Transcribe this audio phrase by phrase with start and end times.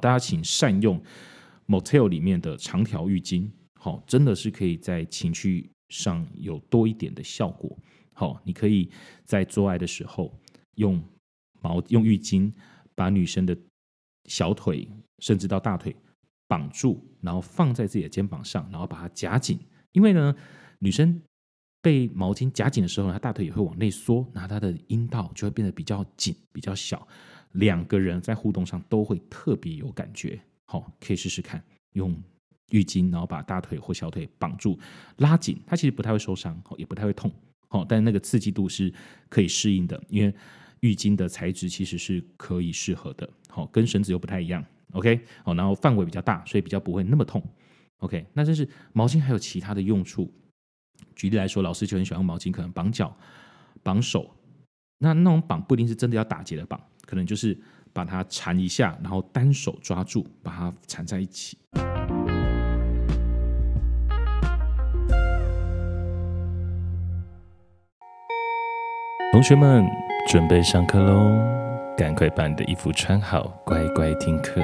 [0.00, 1.00] 大家请善用
[1.68, 7.78] motel 里面的长条浴巾，好，真的是可以在情趣上有多一点的效果。
[8.12, 8.90] 好，你可以
[9.24, 10.36] 在做爱的时候
[10.74, 11.00] 用
[11.60, 12.52] 毛用浴巾
[12.94, 13.56] 把女生的
[14.24, 14.88] 小腿
[15.20, 15.94] 甚至到大腿
[16.48, 19.60] 绑住，然后放在自己的肩膀上，然后把它夹紧，
[19.92, 20.34] 因为呢，
[20.80, 21.22] 女生。
[21.82, 27.08] 被毛巾夹紧的时候，她大腿也会往内缩，那她的阴道就会变得比较紧、比较小。
[27.52, 30.40] 两个人在互动上都会特别有感觉。
[30.64, 32.16] 好，可以试试看，用
[32.70, 34.78] 浴巾，然后把大腿或小腿绑住，
[35.16, 35.60] 拉紧。
[35.66, 37.30] 它其实不太会受伤，也不太会痛。
[37.68, 38.92] 好，但那个刺激度是
[39.28, 40.34] 可以适应的，因为
[40.80, 43.28] 浴巾的材质其实是可以适合的。
[43.48, 44.64] 好，跟绳子又不太一样。
[44.92, 47.42] OK，好，然后范围比较大，所以比较不会那么痛。
[47.98, 50.32] OK，那这是毛巾还有其他的用处。
[51.14, 53.16] 举例来说，老师就很喜欢用毛巾，可能绑脚、
[53.82, 54.34] 绑手。
[54.98, 57.58] 那那种绑不一定是真的要打结的绑，可能就是
[57.92, 61.58] 把它缠一下，然后单手抓住，把它缠在一起。
[69.32, 69.84] 同学们
[70.28, 71.36] 准备上课喽，
[71.96, 74.62] 赶快把你的衣服穿好，乖乖听课。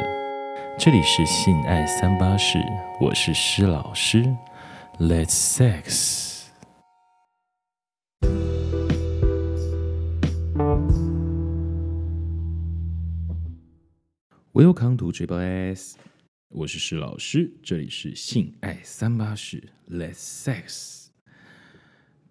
[0.79, 2.61] 这里是性爱三八室，
[3.01, 4.23] 我是施老师
[5.01, 6.36] ，Let's sex。
[14.57, 15.99] Welcome to Triple S，
[16.49, 21.09] 我是施老师，这里是性爱三八室，Let's Sex。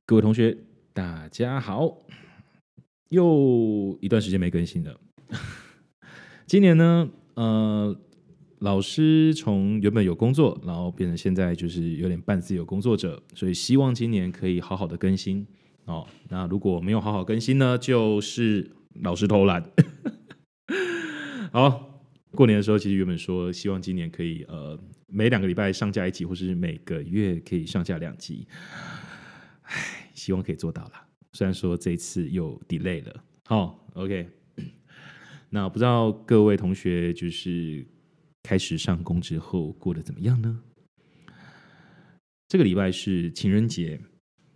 [0.08, 0.58] 各位同学，
[0.92, 2.00] 大家好，
[3.10, 5.00] 又一段时间没更新了。
[6.48, 7.96] 今年呢，呃，
[8.58, 15.46] 老师从原本有工作，然后变成现在就是有点半自由工作者，所以希望今年可以好好的更新
[15.86, 16.08] 哦。
[16.30, 19.70] 那如果没有好好更新呢，就是老师偷懒。
[21.54, 21.92] 好。
[22.36, 28.46] 过年的时候，其实原本说希望今年可以呃每两个礼拜上架一集，或是每个月可以上架两集。
[29.64, 30.92] 唉，希望可以做到了。
[31.34, 33.24] 虽然说这次又 delay 了。
[33.46, 34.30] 好，OK。
[35.50, 37.86] 那不知道各位同学就是
[38.44, 40.62] 开始上工之后过得怎么样呢？
[42.48, 44.00] 这个礼拜是情人节，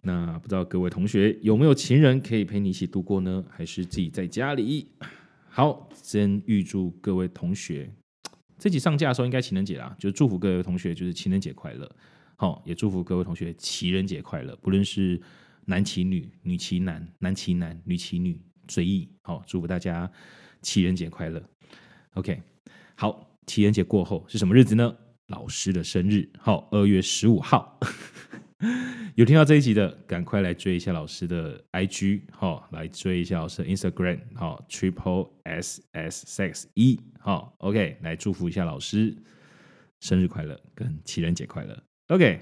[0.01, 3.43] 那不知道各位同学有没有情人可以陪你一起度过呢？
[3.49, 4.87] 还是自己在家里？
[5.59, 7.93] 好，先预祝各位同学，
[8.57, 11.95] 这集上架的时候应该情人节啦，就祝福各位同学就是情人节快乐。
[12.37, 15.21] 好，也祝福各位同学情人节快乐，不论是
[15.65, 19.11] 男骑女、女骑男、男骑男、女骑女，随意。
[19.23, 20.09] 好，祝福大家
[20.61, 21.43] 情人节快乐。
[22.13, 22.41] OK，
[22.95, 24.95] 好，情人节过后是什么日子呢？
[25.27, 27.77] 老师的生日，好，二月十五号。
[29.15, 39.15] 有听到这一集的，赶快来追一下老师的 IG，好，来追一下老师的 Instagram，好，Triple S S Sex 一，好，OK，来祝福一下老师
[40.01, 42.41] 生日快乐跟情人节快乐，OK，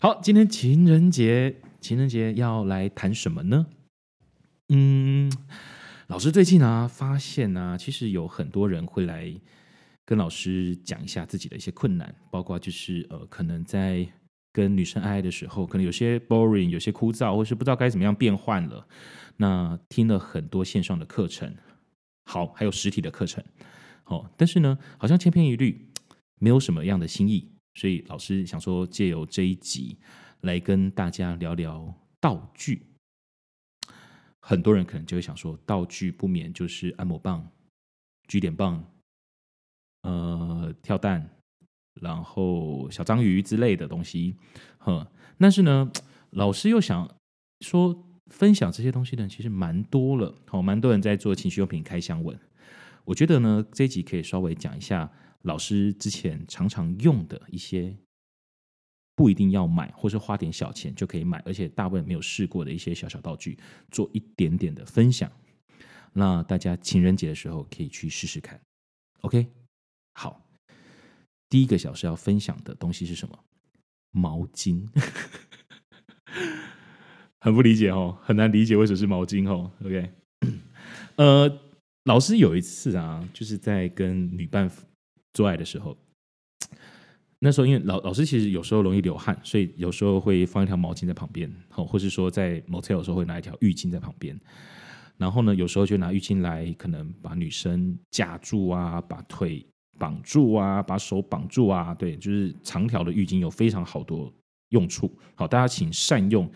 [0.00, 3.66] 好，今天情人节，情人节要来谈什么呢？
[4.70, 5.32] 嗯，
[6.08, 9.32] 老师最近啊，发现啊，其实有很多人会来
[10.04, 14.08] 跟老师讲一下自己的一些困难，包括就是呃，可能在。
[14.52, 18.86] 跟女生爱爱的时候，可能有些 boring，有些枯燥，或是不知道该怎么样变换了。
[19.36, 21.56] 那听了很多线上的课程，
[22.26, 23.42] 好，还有实体的课程，
[24.04, 25.88] 好，但是呢，好像千篇一律，
[26.38, 27.50] 没有什么样的新意。
[27.74, 29.96] 所以老师想说，借由这一集
[30.42, 32.86] 来跟大家聊聊道具。
[34.40, 37.48] 很多人可能就会想说，道具不免就是按摩棒、
[38.28, 38.84] G 点棒、
[40.02, 41.30] 呃，跳蛋。
[42.00, 44.36] 然后小章鱼之类的东西，
[44.78, 45.06] 哼，
[45.38, 45.90] 但是呢，
[46.30, 47.08] 老师又想
[47.60, 52.38] 说，分享这些东西的人其实蛮多了，好，蛮多人在做情趣用品开箱文。
[53.04, 55.10] 我觉得呢，这一集可以稍微讲一下
[55.42, 57.96] 老师之前常常用的一些，
[59.14, 63.58] 不一定要买，或是花点小钱就可以买，而且大部分没有试过的一些小小道具，
[63.90, 65.30] 做一点点的分享。
[66.12, 68.60] 那大家情人节的时候可以去试试看
[69.20, 69.46] ，OK？
[70.14, 70.40] 好。
[71.52, 73.38] 第一个小时要分享的东西是什么？
[74.10, 74.88] 毛巾，
[77.38, 79.70] 很不理解哦，很难理解为什么是毛巾哦。
[79.84, 80.10] OK，
[81.16, 81.60] 呃，
[82.04, 84.70] 老师有一次啊，就是在跟女伴
[85.34, 85.94] 做爱的时候，
[87.40, 94.40] 那时候因为老老师其实有时候容易流汗，所以有时候会放一条毛巾在旁边，好，或是说在 motel 的时候会拿一条浴巾在旁边，
[95.18, 99.66] 然后呢，有时候就拿浴巾来可能把女生夹住啊，把腿。
[100.02, 104.32] 绑住啊，把手绑住啊，对，就是长条的浴巾有非常好多
[104.70, 105.08] 用处。
[105.36, 106.50] 好，大家请善用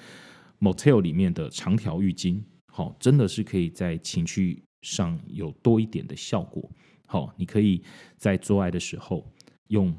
[0.58, 6.69] motel 里面的长条浴巾，好，真的是可以在情趣上有多一点的效果。
[7.06, 7.81] 好，你可以
[8.16, 9.25] 在做爱的时候
[9.69, 9.94] 用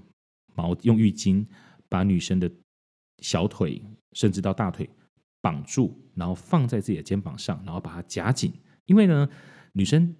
[0.53, 1.45] 毛用浴巾
[1.87, 2.51] 把女生的
[3.19, 4.89] 小腿甚至到大腿
[5.39, 8.51] 绑住，然后放在自己的肩膀上，然后把它夹紧。
[8.87, 9.29] 因为呢，
[9.71, 10.13] 女生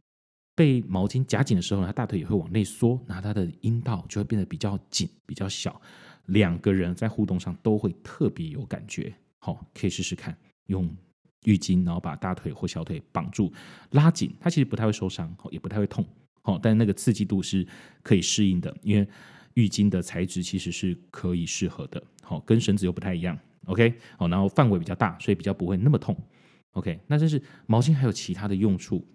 [0.58, 5.80] 被毛巾夹紧的时候，他大腿也会往内缩，那他的阴道就会变得比较紧、比较小。
[6.26, 9.14] 两个人在互动上都会特别有感觉。
[9.38, 10.90] 好，可以试试看，用
[11.44, 13.54] 浴巾，然后把大腿或小腿绑住，
[13.92, 14.36] 拉紧。
[14.40, 16.04] 它其实不太会受伤，也不太会痛。
[16.42, 17.66] 好，但那个刺激度是
[18.02, 19.08] 可以适应的，因为
[19.54, 22.04] 浴巾的材质其实是可以适合的。
[22.24, 23.38] 好，跟绳子又不太一样。
[23.68, 26.18] OK，好，然后范围比较大，所以比较不会那么痛。
[26.72, 29.08] OK，那这是毛巾还有其他的用处。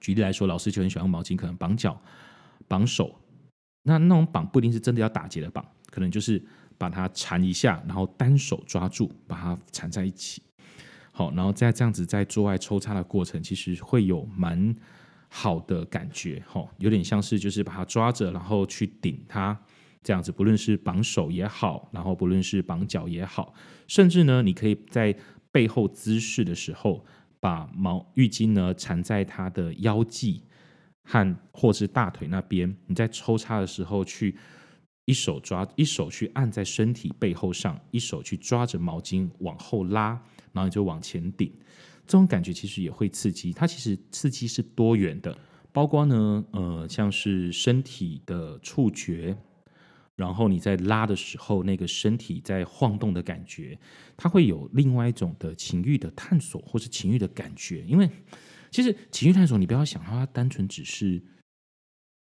[0.00, 2.00] 举例来说，老师就很喜欢用毛巾，可能绑脚、
[2.66, 3.18] 绑手。
[3.84, 6.42] 那那种绑不一定是真的要打结的绑，可能就是
[6.76, 10.42] 把它缠一下，然后单手抓住，把它缠在一起。
[11.10, 14.74] 好，然后在这样子在做爱抽插的过程，其实会有蛮
[15.28, 16.42] 好的感觉。
[16.46, 19.58] 好，有点像是就是把它抓着，然后去顶它，
[20.02, 23.54] 这样子，不论是绑手也好，然后不论是绑脚也好，
[23.86, 25.16] 甚至呢，你可以在
[25.50, 27.04] 背后姿势的时候，
[27.40, 30.42] 把毛浴巾呢缠在他的腰际
[31.02, 32.76] 和或是大腿那边。
[32.86, 34.36] 你在抽插的时候，去
[35.04, 40.10] 一手抓，一手去按在身体背后上，一手去抓着毛巾往后拉，
[40.52, 41.52] 然后你就往前顶。
[42.06, 43.52] 这种感觉其实也会刺激。
[43.52, 45.36] 它其实刺激是多元的，
[45.72, 49.36] 包括呢，呃，像是身体的触觉。
[50.18, 53.78] 然后你在拉的时候，那个身体在晃动的感觉，
[54.16, 57.84] 它会有另外一种的情欲的探索，或是情欲的感觉。
[57.84, 58.10] 因为
[58.72, 61.22] 其实情欲探索，你不要想它单纯只是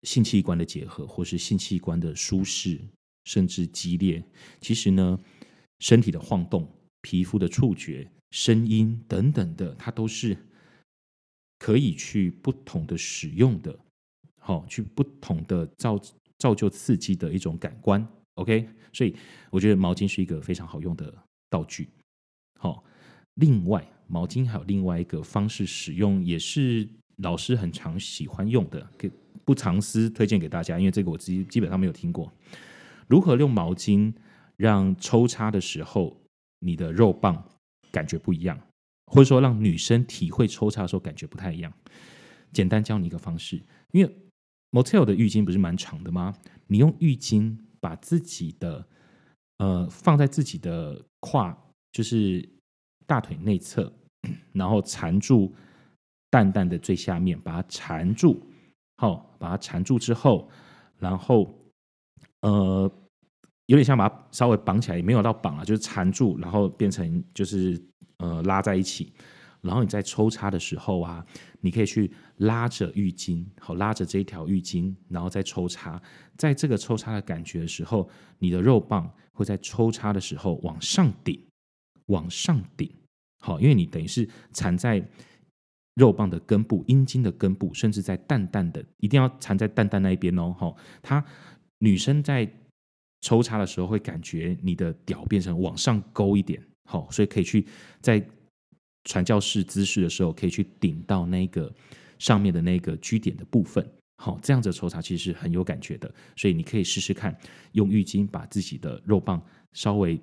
[0.02, 2.82] 性器官的结合，或是性器官的舒适，
[3.26, 4.24] 甚至激烈。
[4.60, 5.20] 其实呢，
[5.78, 6.68] 身体的晃动、
[7.02, 10.36] 皮肤的触觉、声音等等的，它都是
[11.60, 13.78] 可以去不同的使用的，
[14.40, 16.02] 好，去不同的造。
[16.44, 19.16] 造就刺激的一种感官，OK，所以
[19.50, 21.14] 我觉得毛巾是一个非常好用的
[21.50, 21.88] 道具。
[22.60, 22.84] 好，
[23.36, 26.86] 另外毛巾还有另外一个方式使用，也是
[27.20, 29.10] 老师很常喜欢用的，给
[29.46, 32.30] 不藏私推荐给大家，因为这个我自己基本上没有听过。
[33.08, 34.14] 如何用毛巾
[34.58, 36.18] 让抽插的时候
[36.60, 37.42] 你的肉棒
[37.90, 38.60] 感觉不一样，
[39.06, 41.72] 或者说让女生体会抽插的时候感觉不太一样？
[42.52, 43.62] 简单教你一个方式，
[43.94, 44.14] 因为。
[44.74, 46.36] Motel 的浴巾不是蛮长的吗？
[46.66, 48.86] 你用浴巾把自己的
[49.60, 51.56] 呃放在自己的胯，
[51.92, 52.44] 就是
[53.06, 53.94] 大腿内侧，
[54.52, 55.54] 然后缠住
[56.32, 58.42] 蛋蛋的最下面，把它缠住，
[58.98, 60.50] 好，把它缠住之后，
[60.98, 61.54] 然后
[62.42, 62.92] 呃
[63.68, 67.80] 有点像把它稍微绑起来，也没有到绑啊，就是缠住，然后变成就是
[68.18, 69.14] 呃拉在一起。
[69.64, 71.26] 然后你在抽插的时候啊，
[71.62, 76.00] 你可以去拉着浴巾，好，拉着这一条浴巾，然后再抽插。
[76.38, 81.42] 在这个抽插的感觉的时候，你的肉棒会在抽插的时候往上顶，
[82.08, 82.94] 往上顶，
[83.40, 85.02] 好，因为你等于是缠在
[85.96, 90.54] 肉棒的根部、阴茎的根部，甚至在蛋蛋的，一定要缠在蛋蛋那一边哦。
[90.60, 91.24] 好，她
[91.80, 92.52] 女生在
[93.22, 97.66] 抽插的时候会感觉你的屌变成往上勾一点，好，所以可以去
[98.02, 98.22] 在。
[99.06, 101.72] 传教士姿势的时候，可以去顶到那个
[102.20, 103.86] 上面的那个居点的部分，
[104.18, 107.38] 好，这样子的抽插其实是很有感觉的，所以你可以试试看，
[107.74, 109.44] 用浴巾把自己的肉棒
[109.74, 110.18] 稍微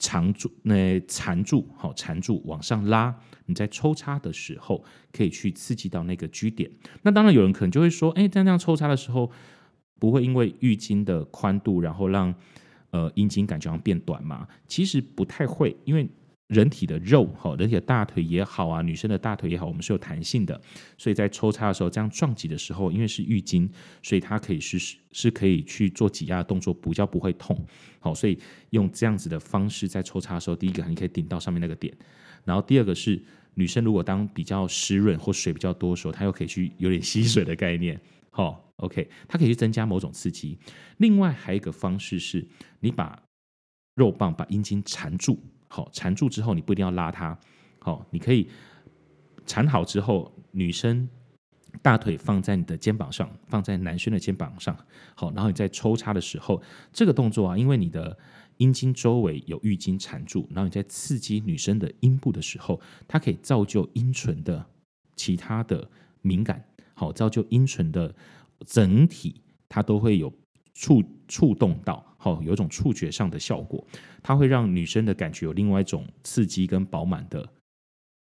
[0.00, 3.16] 缠住，那缠住，好，缠住往上拉，
[3.46, 6.68] 你在抽插的时候可以去刺激到那个居点。
[7.02, 9.30] 那当然有人可能就会说，哎，在那样抽插的时候，
[10.00, 12.34] 不会因为浴巾的宽度，然后让
[12.90, 14.48] 呃阴茎感觉上变短吗？
[14.66, 16.08] 其实不太会，因为。
[16.48, 20.60] 人体的肉，哈，人体的大腿也好啊，女生的大腿也好，我们是有弹性的，
[20.98, 23.66] 所以在抽插的时候，这样撞击的时候，因为是浴巾，
[24.02, 24.78] 所以它可以是
[25.12, 27.58] 是可以去做挤压的动作，比较不会痛，
[28.00, 28.38] 好，所以
[28.70, 31.96] 用这样子的方式在抽插的时候，第一个你可以顶到上面那个点，
[32.44, 33.22] 然后第二个是
[33.54, 40.58] 女生如果当比较湿润或水比较多的时候，她又可以去有点吸水的概念，好，OK，它可以去增加某种刺激。
[40.98, 42.46] 另外还有一个方式是，
[42.80, 43.18] 你把
[43.94, 45.38] 肉棒把阴茎缠住。
[45.74, 47.36] 好，缠住之后，你不一定要拉它。
[47.78, 48.46] 好，你可以
[49.46, 51.08] 缠好之后，女生
[51.80, 54.76] 大腿放在你的肩膀上，放在男生的肩膀上。
[55.14, 56.62] 好，然后你在抽插的时候，
[56.92, 58.18] 这个动作啊，因为你的
[58.58, 64.66] 阴茎周围有浴巾缠住，然后你在刺激女生的阴部的时候，它可以造就阴唇的
[65.16, 66.62] 其他的敏感。
[66.92, 68.14] 好，造就阴唇的
[68.66, 70.30] 整体，它都会有
[70.74, 72.04] 触触动到。
[72.18, 73.84] 好，有一种触觉上的效果，
[74.22, 77.48] 它会让女生的感觉有另外一种刺激跟饱满的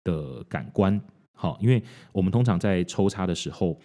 [0.04, 1.00] 的感官。
[1.34, 3.76] 好，因为我们通常在抽插的时候，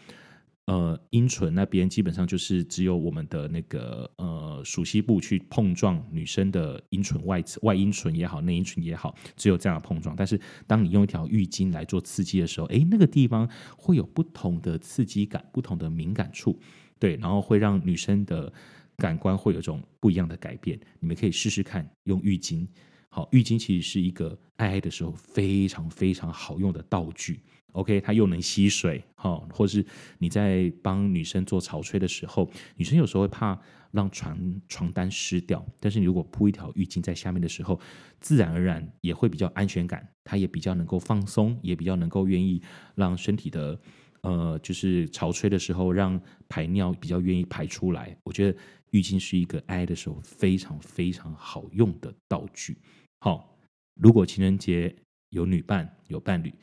[0.65, 10.15] 呃，阴唇那边基本上就是只有我们的那个呃，熟悉部去碰撞女生的阴唇外外阴唇也好，内阴唇也好，只有这样的碰撞。
[10.15, 16.59] 但是当你用一条浴巾来做刺激的时候，诶，那个地方会有不同的刺激感，不同的敏感处，
[17.03, 18.49] 对，然后会让女生的
[18.95, 20.79] 感官会有一种不一样的改变。
[21.01, 22.65] 你们可以试试看用浴巾。
[23.09, 27.41] 好，浴巾其实是一个爱爱的时候非常非常好用的道具。
[27.73, 29.85] OK，它又能吸水，好，或是
[30.17, 33.59] 你在帮女生做潮吹的时候，女生有时候会怕
[33.91, 37.77] 让床床单湿掉，但是你如果铺一条浴巾在下面的时候，
[38.21, 42.61] 自然而然也会比较安全感，她也比较能够放松，也比较能够愿意
[42.95, 43.77] 让身体的
[44.23, 48.17] 呃，就是潮吹的时候让排尿比较愿意排出来。
[48.23, 48.57] 我觉得
[48.91, 52.77] 浴巾是一个爱的时候非常非常好用的道具。
[53.19, 53.57] 好，
[53.95, 54.93] 如果情人节
[55.29, 56.53] 有女伴有伴侣，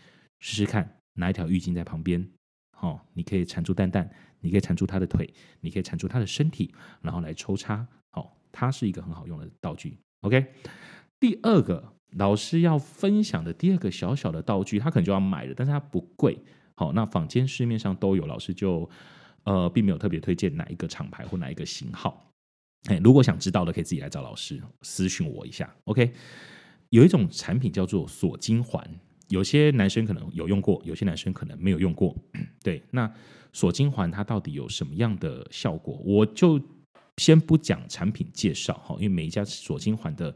[0.40, 0.96] 试试看。
[1.14, 2.24] 拿一条浴巾在旁边，
[2.78, 5.28] 好、你可以缠住蛋蛋，你可以缠住他的腿，
[5.60, 9.98] 你可以缠住他的身体，然后来抽插，好、它是一个很好用的道具。
[10.20, 10.46] OK，
[11.18, 16.38] 第二个老师要分享的第二个小小的道具，他可能就要买了，但是它不贵，
[16.80, 18.88] 好、那坊间市面上都有，老师就
[19.44, 22.32] 呃并没有特别推荐哪一个厂牌或哪一个型号。
[22.88, 25.70] 哎，如果想知道的，可以自己来找老师私讯我一下。
[25.84, 26.10] OK，
[26.88, 28.82] 有一种产品叫做锁精环。
[29.28, 32.16] 有些男生可能有用过，有些男生可能没有用过。
[32.64, 33.12] 对，那
[33.52, 36.00] 锁精环它到底有什么样的效果？
[36.02, 36.58] 我就
[37.18, 40.34] 先不讲产品介绍哈，因为每一家锁精环的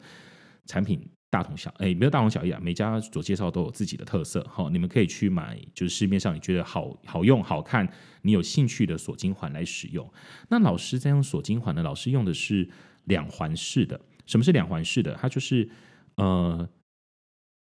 [0.67, 2.61] 产品大同小，哎，没有大同小异啊。
[2.63, 7.89] 每家所介绍都有自己的特色哈，你们可以去买，就是市面上你觉得好好用、好看，
[8.23, 10.09] 你有兴趣的锁精环来使用。
[10.49, 11.83] 那老师在用锁精环呢？
[11.83, 12.69] 老师用的是
[13.05, 14.01] 两环式的。
[14.27, 15.15] 什么是两环式的？
[15.21, 15.69] 它就是
[16.17, 16.69] 呃。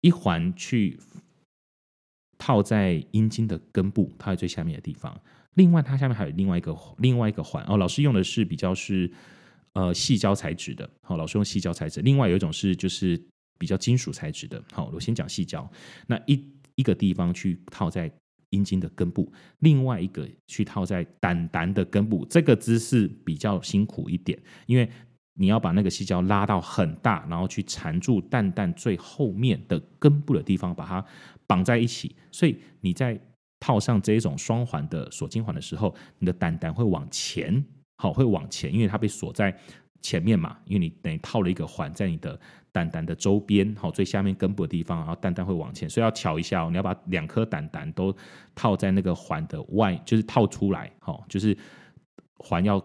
[0.02, 0.96] 一环去
[2.38, 5.20] 套在阴茎的根部，套在最下面的地方。
[5.54, 7.76] 另外，它下面还有另外一个另外一个环哦。
[7.76, 9.10] 老师用的是比较是
[9.72, 12.02] 呃细胶材质的，好，老师用细胶材质。
[12.02, 13.20] 另外有一种是就是
[13.58, 15.68] 比较金属材质的，好，我先讲矽胶。
[16.06, 16.44] 那一
[16.74, 18.10] 一个地方去套在
[18.50, 22.26] 阴茎的根部，另外一个去套在蛋蛋的根部。
[22.28, 24.88] 这个姿势比较辛苦一点，因为。
[25.38, 31.04] 你要把那个矽胶拉到很大，然后去缠住蛋蛋最后面的根部的地方，把它
[31.46, 32.16] 绑在一起。
[32.32, 33.20] 所以你在
[33.60, 37.62] 套上这一种双环的锁精环的时候，你的蛋蛋会往前，
[37.98, 39.54] 好，会往前，因为它被锁在
[40.00, 40.58] 前面嘛。
[40.64, 42.38] 因为你等于套了一个环在你的
[42.72, 46.68] 蛋蛋的周边，好，最下面根部的地方，然后蛋蛋会往前，所以要乔一下哦。
[46.70, 48.14] 你要把两颗蛋蛋都
[48.54, 51.56] 套在那个环的外，就是套出来，好，就是
[52.38, 52.84] 环要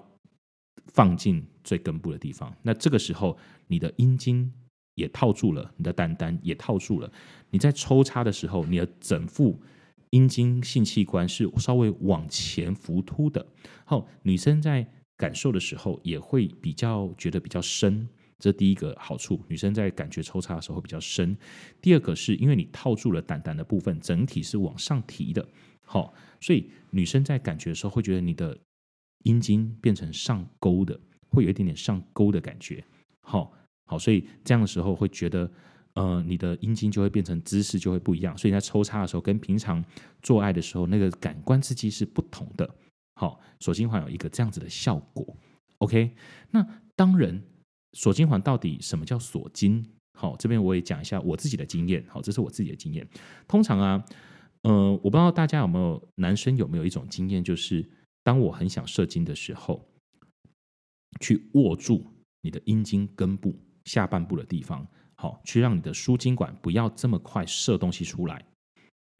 [0.93, 1.45] 放进。
[1.63, 3.37] 最根部的地方，那这个时候
[3.67, 4.51] 你的阴茎
[4.95, 7.07] 也套住了，你的蛋蛋也套住了。
[7.51, 9.61] 你在抽插的时候，你的整副
[10.09, 13.45] 阴茎性器官是稍微往前浮凸的。
[13.85, 14.87] 好，女生在
[15.21, 18.07] 感受的时候也会比较觉得比较深，
[18.39, 19.39] 这第一个好处。
[19.47, 21.37] 女生在感觉抽插的时候会比较深。
[21.79, 25.47] 第二个是因为你套住了胆胆的部分，整体是往上提的。
[25.85, 28.57] 好，所以女生在感觉的时候会觉得你的
[29.25, 30.99] 阴茎变成上钩的。
[31.33, 32.83] 会有一点点上钩的感觉，
[33.21, 33.53] 好，
[33.85, 35.49] 好，所以这样的时候会觉得，
[35.93, 39.81] 呃，你的阴茎就会变成姿势就会不一样，所以在抽插的时候跟平常
[40.21, 42.69] 做爱的时候那个感官刺激是不同的。
[43.21, 45.37] 好，锁精环有一个这样子的效果。
[45.77, 46.15] OK，
[46.49, 47.39] 那当然，
[47.93, 49.85] 锁精环到底什么叫锁精？
[50.17, 52.03] 好，这边我也讲一下我自己的经验。
[52.09, 53.07] 好，这是我自己的经验。
[53.47, 54.03] 通常啊，
[54.63, 57.87] 呃，我不知道大家有没有男生有没有一种经验，就是
[58.23, 59.87] 当我很想射精的时候。
[61.19, 62.03] 去握住
[62.41, 63.53] 你的阴茎根部
[63.85, 64.87] 下半部的地方，
[65.17, 68.43] 好，去让你的输精管不要这么快射东西出来。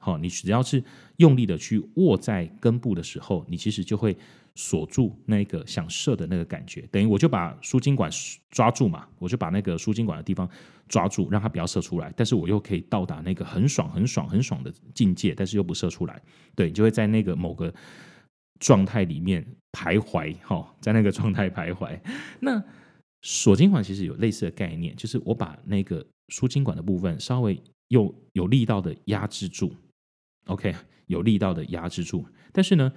[0.02, 0.84] 好，你只要是
[1.18, 4.18] 用力的去握在根部的时候，你其实就会
[4.56, 6.82] 锁住那个想射的那个感觉。
[6.92, 8.12] 等于我就把输精管
[8.50, 10.50] 抓住嘛，我就把那个输精管的地方
[10.90, 12.12] 抓住，让它不要射出来。
[12.18, 16.22] 但是我又可以到达那个很爽、很爽、很爽的境界，但是又不射出来。
[16.56, 17.74] 对，你就会在那个某个。
[18.60, 22.00] 状态里面徘徊，哈，在那个状态徘徊。
[22.40, 22.64] 那
[23.24, 29.76] 锁精管其实有类似的概念，就是我把那个输精管的部分稍微又有力道的压制住
[30.46, 30.76] ，OK，
[31.08, 32.26] 有力道的压制住。
[32.52, 32.92] 但是呢，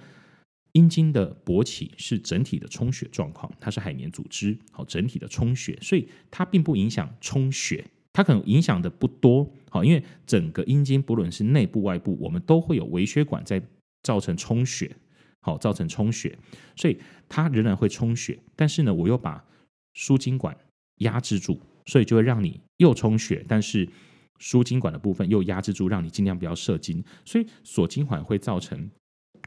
[0.73, 13.61] 阴茎的勃起是整体的充血状况，它是海绵组织，好，整体的充血，所以它并不影响充血，它可能影响的不多，好，因为整个阴茎不论是内部外部，我们都会有微血管在
[14.03, 14.95] 造成充血。
[15.41, 16.35] 好，造成充血，
[16.75, 16.97] 所以
[17.29, 19.45] 它仍然会充血，但是呢，我又把
[19.93, 20.57] 输精管
[21.01, 23.87] 压制住，所以就会让你又充血，但是
[24.39, 27.03] 输精管的部分又压制住，让你尽量不要射精。
[27.23, 28.89] 所以锁精环会造成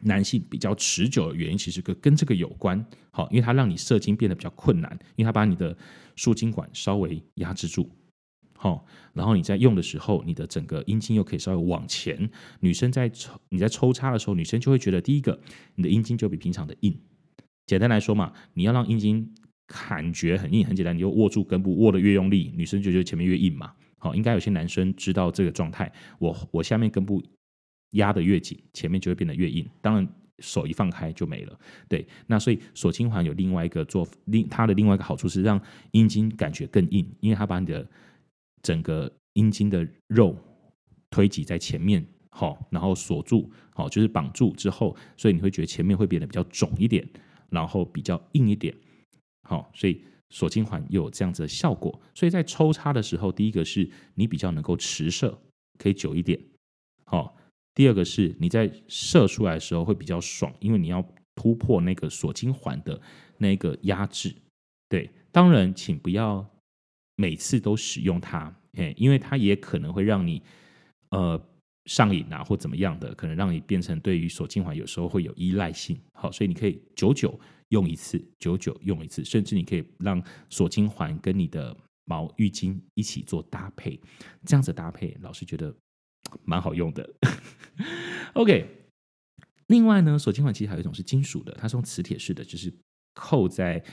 [0.02, 2.84] 男性比较持久的原因，其实跟跟这个有关。
[3.10, 5.76] 好，因为它让你射精变得比较困难，因为它把你的
[6.16, 7.90] 输精管稍微压制住。
[8.56, 12.28] 好，然后你在用的时候，你的整个阴茎又可以稍微往前。
[12.58, 15.40] 女生在抽你在抽插的时候，女生就会觉得，第一个，
[15.76, 17.00] 你的阴茎就比平常的硬。
[17.66, 19.32] 简单来说嘛，你要让阴茎
[19.66, 23.72] 感觉很硬，很简单，你就握住根部，握得越用力，女生就觉得前面越硬嘛。
[23.98, 25.92] 好，应该有些男生知道这个状态。
[26.18, 27.22] 我我下面根部
[27.90, 29.68] 压得越紧，前面就会变得越硬。
[29.80, 31.58] 当然，手一放开就没了。
[31.88, 37.84] 对，那所以锁精环有另外一个做另它的另外一个好处是让阴茎感觉更硬，因为它把你的
[38.62, 40.36] 整个阴茎的肉
[41.10, 47.04] 推挤在前面，好，然后锁住，好，就是绑住之后，所以你会觉得前面会变得比较肿一点，
[47.50, 48.72] 然后比较硬一点，
[49.42, 52.00] 好，所以锁精环又有这样子的效果。
[52.14, 55.38] 所以在抽插的时候，第一个是你比较能够持射，
[55.78, 56.40] 可以久一点，
[57.04, 57.36] 好，
[57.74, 61.04] 第二个是你在射出来的时候会比较爽，因为你要
[61.34, 63.00] 突破那个锁精环的
[63.38, 64.34] 那个压制。
[64.88, 66.46] 对，当然，请不要。
[67.20, 70.40] 每次都使用它，诶，因为它也可能会让你
[71.10, 71.48] 呃
[71.86, 75.98] 上瘾啊，或怎么样的，可能让你变成对于锁精环有时候会有依赖性。
[76.12, 77.36] 好，所以你可以久久
[77.68, 84.00] 用一次，久久用一次，甚至你可以让锁精环跟你的毛浴巾一起做搭配，
[84.44, 85.74] 这样子搭配，老师觉得
[86.44, 87.08] 蛮好用的。
[88.34, 88.66] OK，
[89.68, 92.72] 另外呢，锁精环其实还有一种是金属的，它是用磁铁式的，就是
[93.14, 93.84] 扣在。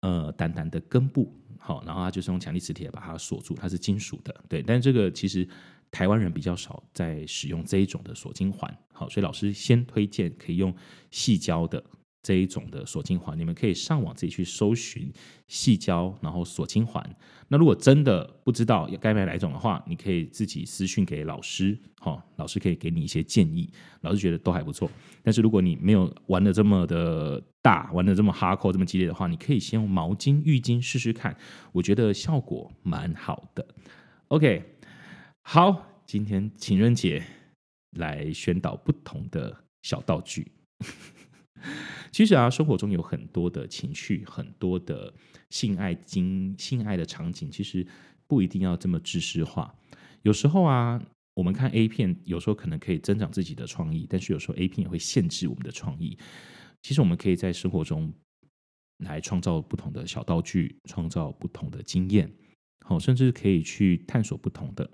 [0.00, 4.62] 呃，蛋蛋的根部，好，然后它就是用强力磁铁把它锁住，它是金属的，对。
[4.62, 5.48] 但这个其实
[5.90, 10.76] 台湾人比较少在使用这一种的锁精环，好，所以老师先推荐可以用
[11.10, 11.82] 细胶的。
[12.24, 15.12] 这一种的锁精环，你们可以上网自己去搜寻
[15.46, 17.16] 矽胶，然后锁精环。
[17.48, 23.70] 那如果真的不知道该买哪一种的话，你可以自己私讯给老师，好，老师可以给你一些建议。
[24.00, 24.90] 老师觉得都还不错。
[25.22, 31.36] 但是如果你没有玩的这么的大，玩的这么哈扣，这么激烈的话，你可以先用毛巾、浴巾试试看，
[31.72, 33.66] 我觉得效果蛮好的。
[34.28, 34.64] OK，
[35.42, 37.22] 好，今天情人节
[37.98, 40.50] 来宣导不同的小道具。
[42.10, 45.12] 其实啊，生活中有很多的情绪，很多的
[45.50, 47.86] 性爱经性爱的场景，其实
[48.26, 49.74] 不一定要这么知识化。
[50.22, 51.02] 有时候啊，
[51.34, 56.16] 我们看 A 片，有时候可能可以增长自己的创意，但是有时候 A 片也会限制我们的创意。
[56.82, 58.12] 其实我们可以在生活中
[58.98, 62.30] 来创造不同的小道具，创造不同的经验，
[62.86, 64.88] 好，甚至可以去探索不同的。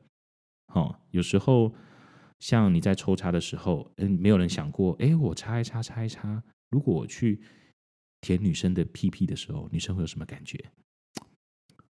[0.72, 1.74] 好，有时候
[2.38, 6.42] 像你在抽插的时候，嗯，没有人想过，哎，我插一插，插一插。
[6.70, 7.40] 如果我去
[8.20, 10.58] 舔女生的屁屁的时候，女生会有什么感觉？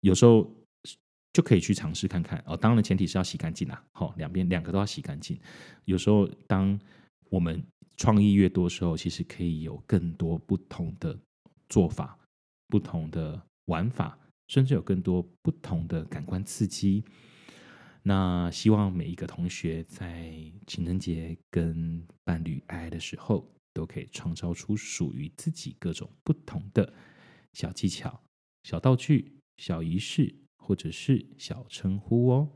[0.00, 0.50] 有时候
[1.32, 2.56] 就可以去尝试看看哦。
[2.56, 5.38] 当然前提是要洗干净啦，好，两边两个都要洗干净。
[5.84, 6.78] 有时候当
[7.30, 7.62] 我们
[7.96, 11.18] 创意越多的时候，其实可以有更多不同的
[11.68, 12.18] 做法、
[12.68, 17.02] 不同的玩法，甚至有更多不同的感官刺激。
[18.02, 20.32] 那希望每一个同学在
[20.66, 23.44] 情人节跟伴侣爱爱的时候，
[23.76, 26.90] 都可以创造出属于自己各种不同的
[27.52, 28.22] 小技巧、
[28.62, 32.48] 小道具、小仪式，或者是小称呼哦。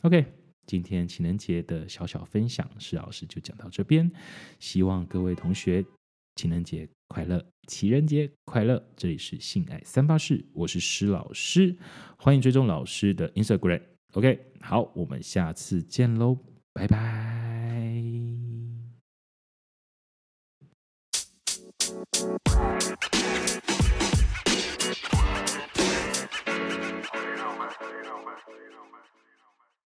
[0.00, 0.26] OK，
[0.66, 4.10] 今天情人节的小小分享，施老师就讲到这边。
[4.58, 5.84] 希望各位同学
[6.34, 8.84] 情人节快乐，情人节快乐。
[8.96, 11.76] 这里是性爱三八室，我是施老师，
[12.18, 13.80] 欢迎追踪老师的 Instagram。
[14.14, 16.36] OK，好，我们下次见喽，
[16.72, 17.37] 拜拜。